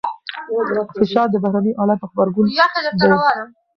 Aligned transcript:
فشار 0.99 1.27
د 1.31 1.35
بهرني 1.43 1.71
حالت 1.79 2.01
غبرګون 2.09 2.45
دی. 2.47 2.57